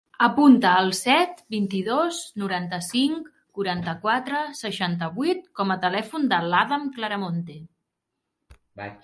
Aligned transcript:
Apunta 0.25 0.69
el 0.83 0.87
set, 0.99 1.43
vint-i-dos, 1.55 2.21
noranta-cinc, 2.43 3.27
quaranta-quatre, 3.59 4.41
seixanta-vuit 4.61 5.47
com 5.61 5.75
a 5.75 5.79
telèfon 5.87 6.27
de 6.33 6.41
l'Adam 6.49 6.91
Claramonte. 6.99 7.61